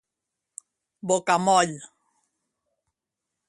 [1.07, 1.75] Bocamoll